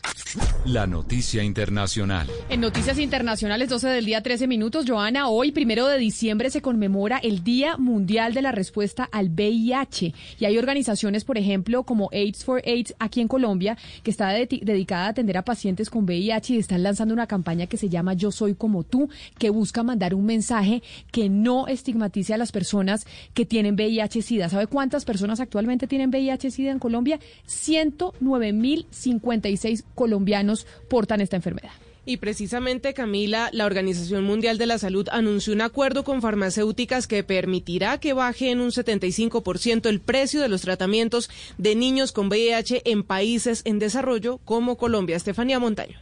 La 0.66 0.86
noticia 0.86 1.44
internacional. 1.44 2.30
En 2.50 2.62
noticias 2.62 3.00
internacionales, 3.00 3.70
12 3.70 3.88
del 3.90 4.06
día, 4.06 4.22
13 4.22 4.48
minutos. 4.48 4.86
Joana, 4.88 5.28
hoy, 5.28 5.52
primero 5.52 5.88
de 5.88 5.98
diciembre, 5.98 6.52
se 6.52 6.62
conmemora 6.62 7.18
el 7.18 7.44
Día 7.44 7.78
Mundial 7.78 8.34
de 8.34 8.44
la 8.44 8.52
Respuesta 8.52 9.10
al 9.12 9.30
VIH. 9.30 10.14
Y 10.40 10.46
hay 10.46 10.58
organizaciones, 10.58 11.26
por 11.26 11.38
ejemplo, 11.38 11.84
como 11.84 12.10
AIDS 12.14 12.46
for 12.46 12.62
AIDS 12.66 12.96
aquí 13.00 13.22
en 13.22 13.28
Colombia, 13.28 13.78
que 14.04 14.12
está 14.12 14.30
dedicada 14.30 14.83
dedicada 14.84 15.06
a 15.06 15.10
atender 15.10 15.38
a 15.38 15.46
pacientes 15.46 15.90
con 15.90 16.04
VIH 16.04 16.56
y 16.56 16.58
están 16.58 16.84
lanzando 16.84 17.14
una 17.14 17.28
campaña 17.28 17.68
que 17.68 17.78
se 17.78 17.88
llama 17.88 18.16
Yo 18.16 18.32
Soy 18.32 18.54
Como 18.54 18.84
Tú, 18.84 19.08
que 19.38 19.50
busca 19.50 19.82
mandar 19.82 20.14
un 20.14 20.26
mensaje 20.26 20.84
que 21.12 21.30
no 21.30 21.68
estigmatice 21.68 22.34
a 22.34 22.38
las 22.38 22.52
personas 22.52 23.08
que 23.34 23.46
tienen 23.46 23.76
VIH-Sida. 23.76 24.50
¿Sabe 24.50 24.68
cuántas 24.68 25.06
personas 25.06 25.40
actualmente 25.40 25.88
tienen 25.88 26.10
VIH-Sida 26.10 26.72
en 26.72 26.80
Colombia? 26.80 27.22
109.056 27.48 29.86
colombianos 29.96 30.68
portan 30.90 31.22
esta 31.22 31.38
enfermedad. 31.38 31.72
Y 32.06 32.18
precisamente, 32.18 32.94
Camila, 32.94 33.50
la 33.54 33.66
Organización 33.66 34.26
Mundial 34.26 34.58
de 34.58 34.66
la 34.66 34.78
Salud 34.78 35.08
anunció 35.12 35.54
un 35.54 35.62
acuerdo 35.62 36.04
con 36.04 36.22
farmacéuticas 36.22 37.08
que 37.08 37.24
permitirá 37.24 37.98
que 37.98 38.12
baje 38.12 38.52
en 38.52 38.60
un 38.60 38.72
75% 38.72 39.88
el 39.88 40.02
precio 40.02 40.42
de 40.42 40.50
los 40.50 40.62
tratamientos 40.62 41.30
de 41.58 41.76
niños 41.76 42.12
con 42.12 42.28
VIH 42.28 42.82
en 42.86 43.04
países 43.04 43.62
en 43.64 43.80
desarrollo 43.80 44.40
como 44.44 44.76
Colombia. 44.76 45.16
Estefanía 45.16 45.60
Montaño. 45.60 45.98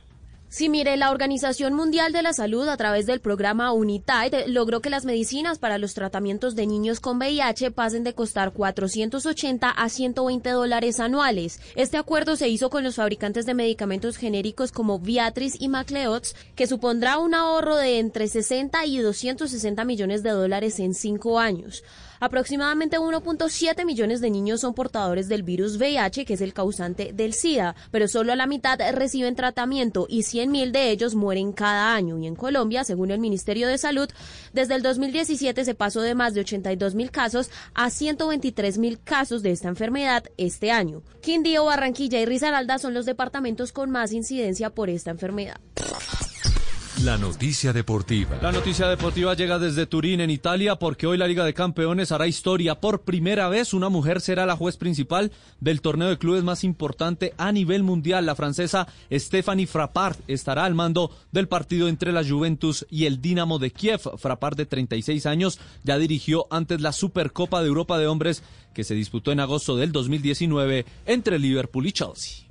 Sí, 0.54 0.68
mire, 0.68 0.98
la 0.98 1.12
Organización 1.12 1.74
Mundial 1.76 2.12
de 2.12 2.22
la 2.24 2.34
Salud, 2.34 2.68
a 2.68 2.76
través 2.76 3.06
del 3.06 3.22
programa 3.22 3.72
UNITAID, 3.72 4.48
logró 4.48 4.82
que 4.82 4.90
las 4.90 5.06
medicinas 5.06 5.60
para 5.60 5.78
los 5.78 5.94
tratamientos 5.94 6.58
de 6.58 6.68
niños 6.68 7.00
con 7.00 7.20
VIH 7.20 7.72
pasen 7.72 8.04
de 8.04 8.14
costar 8.14 8.52
480 8.52 9.70
a 9.70 9.88
120 9.88 10.50
dólares 10.50 11.00
anuales. 11.00 11.62
Este 11.78 11.96
acuerdo 11.96 12.36
se 12.36 12.50
hizo 12.50 12.70
con 12.70 12.84
los 12.84 12.96
fabricantes 12.96 13.46
de 13.46 13.54
medicamentos 13.54 14.18
genéricos 14.18 14.74
como 14.74 15.00
Viatris 15.00 15.56
y 15.58 15.70
Macleods, 15.70 16.36
que 16.54 16.68
supondrá 16.68 17.18
un 17.18 17.34
ahorro 17.34 17.78
de 17.78 18.00
entre 18.00 18.28
60 18.28 18.86
y 18.88 18.98
260 18.98 19.86
millones 19.86 20.22
de 20.22 20.32
dólares 20.32 20.82
en 20.82 20.94
cinco 20.94 21.40
años. 21.40 21.82
Aproximadamente 22.22 23.00
1.7 23.00 23.84
millones 23.84 24.22
de 24.22 24.30
niños 24.30 24.62
son 24.62 24.76
portadores 24.76 25.28
del 25.28 25.42
virus 25.42 25.78
VIH, 25.78 26.24
que 26.24 26.36
es 26.36 26.42
el 26.42 26.54
causante 26.54 27.14
del 27.14 27.34
SIDA, 27.34 27.76
pero 27.90 28.08
solo 28.08 28.36
la 28.36 28.46
mitad 28.46 28.78
reciben 28.94 29.36
tratamiento 29.36 30.06
y 30.08 30.20
100.000 30.20 30.70
de 30.70 30.92
ellos 30.92 31.16
mueren 31.16 31.52
cada 31.52 31.96
año. 31.96 32.20
Y 32.20 32.28
en 32.28 32.36
Colombia, 32.36 32.84
según 32.84 33.10
el 33.10 33.18
Ministerio 33.18 33.68
de 33.68 33.80
Salud, 33.80 34.08
desde 34.54 34.76
el 34.76 34.84
2017 34.84 35.66
se 35.66 35.74
pasó 35.74 36.02
de 36.02 36.14
más 36.14 36.36
de 36.36 36.46
82.000 36.46 37.10
casos 37.10 37.50
a 37.74 37.88
123.000 37.88 39.00
casos 39.04 39.42
de 39.42 39.50
esta 39.50 39.70
enfermedad 39.70 40.26
este 40.38 40.70
año. 40.70 41.02
Quindío, 41.24 41.66
Barranquilla 41.66 42.20
y 42.20 42.26
Risaralda 42.26 42.78
son 42.78 42.94
los 42.94 43.08
departamentos 43.08 43.72
con 43.72 43.90
más 43.90 44.14
incidencia 44.14 44.70
por 44.70 44.92
esta 44.92 45.10
enfermedad. 45.10 45.60
La 47.04 47.18
noticia 47.18 47.74
deportiva. 47.74 48.38
La 48.44 48.52
noticia 48.52 48.88
deportiva 48.88 49.34
llega 49.34 49.58
desde 49.58 49.88
Turín, 49.88 50.22
en 50.22 50.30
Italia, 50.30 50.76
porque 50.76 51.08
hoy 51.08 51.18
la 51.18 51.28
Liga 51.28 51.44
de 51.44 51.56
Campeones 51.56 52.12
hará 52.12 52.28
historia. 52.28 52.80
Por 52.80 53.02
primera 53.02 53.50
vez, 53.50 53.74
una 53.74 53.90
mujer 53.90 54.22
será 54.22 54.46
la 54.46 54.56
juez 54.56 54.78
principal 54.78 55.32
del 55.60 55.82
torneo 55.82 56.10
de 56.10 56.20
clubes 56.20 56.44
más 56.44 56.64
importante 56.64 57.34
a 57.38 57.52
nivel 57.52 57.82
mundial. 57.82 58.28
La 58.28 58.36
francesa 58.36 58.88
Stephanie 59.12 59.66
Frappart 59.66 60.20
estará 60.28 60.66
al 60.66 60.76
mando 60.76 61.10
del 61.32 61.48
partido 61.48 61.88
entre 61.88 62.12
la 62.12 62.24
Juventus 62.24 62.86
y 62.92 63.06
el 63.06 63.20
Dinamo 63.20 63.58
de 63.58 63.72
Kiev. 63.72 64.02
Frappart, 64.18 64.56
de 64.56 64.68
36 64.68 65.26
años, 65.26 65.60
ya 65.84 65.98
dirigió 65.98 66.46
antes 66.52 66.82
la 66.82 66.92
Supercopa 66.92 67.62
de 67.62 67.68
Europa 67.70 67.98
de 67.98 68.06
Hombres 68.06 68.44
que 68.76 68.84
se 68.84 68.94
disputó 68.94 69.32
en 69.32 69.40
agosto 69.40 69.76
del 69.76 69.92
2019 69.92 70.86
entre 71.08 71.40
Liverpool 71.40 71.88
y 71.88 71.94
Chelsea. 71.94 72.51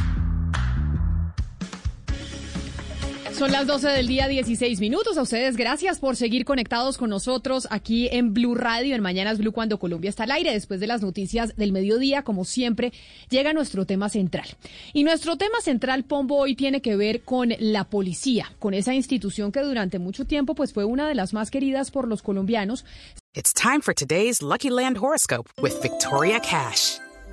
Son 3.41 3.51
las 3.51 3.65
12 3.65 3.87
del 3.87 4.05
día, 4.05 4.27
16 4.27 4.79
minutos. 4.79 5.17
A 5.17 5.23
ustedes, 5.23 5.57
gracias 5.57 5.97
por 5.97 6.15
seguir 6.15 6.45
conectados 6.45 6.99
con 6.99 7.09
nosotros 7.09 7.67
aquí 7.71 8.07
en 8.11 8.35
Blue 8.35 8.53
Radio, 8.53 8.93
en 8.93 9.01
Mañanas 9.01 9.39
Blue, 9.39 9.51
cuando 9.51 9.79
Colombia 9.79 10.09
está 10.09 10.25
al 10.25 10.31
aire. 10.31 10.53
Después 10.53 10.79
de 10.79 10.85
las 10.85 11.01
noticias 11.01 11.55
del 11.55 11.71
mediodía, 11.71 12.21
como 12.21 12.45
siempre, 12.45 12.93
llega 13.31 13.51
nuestro 13.51 13.87
tema 13.87 14.09
central. 14.09 14.47
Y 14.93 15.03
nuestro 15.03 15.37
tema 15.37 15.59
central, 15.59 16.03
Pombo, 16.03 16.37
hoy 16.37 16.55
tiene 16.55 16.83
que 16.83 16.95
ver 16.95 17.23
con 17.23 17.51
la 17.57 17.85
policía, 17.85 18.45
con 18.59 18.75
esa 18.75 18.93
institución 18.93 19.51
que 19.51 19.61
durante 19.61 19.97
mucho 19.97 20.25
tiempo 20.25 20.53
pues, 20.53 20.71
fue 20.71 20.85
una 20.85 21.07
de 21.07 21.15
las 21.15 21.33
más 21.33 21.49
queridas 21.49 21.89
por 21.89 22.07
los 22.07 22.21
colombianos. 22.21 22.85
It's 23.33 23.55
time 23.55 23.81
for 23.81 23.95
today's 23.95 24.43
Lucky 24.43 24.69
Land 24.69 24.99
Horoscope 24.99 25.49
with 25.63 25.73
Victoria 25.81 26.39
Cash. 26.41 26.99